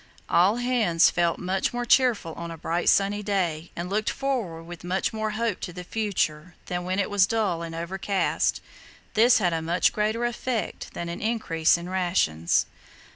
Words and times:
All 0.29 0.55
hands 0.55 1.11
felt 1.11 1.37
much 1.37 1.73
more 1.75 1.85
cheerful 1.85 2.33
on 2.33 2.49
a 2.49 2.57
bright 2.57 2.89
sunny 2.89 3.21
day, 3.21 3.69
and 3.75 3.87
looked 3.87 4.09
forward 4.09 4.63
with 4.63 4.83
much 4.83 5.13
more 5.13 5.29
hope 5.37 5.59
to 5.59 5.71
the 5.71 5.83
future, 5.83 6.55
than 6.65 6.83
when 6.85 6.97
it 6.97 7.07
was 7.07 7.27
dull 7.27 7.61
and 7.61 7.75
overcast. 7.75 8.61
This 9.13 9.37
had 9.37 9.53
a 9.53 9.61
much 9.61 9.93
greater 9.93 10.25
effect 10.25 10.95
than 10.95 11.07
an 11.07 11.21
increase 11.21 11.77
in 11.77 11.87
rations. 11.87 12.65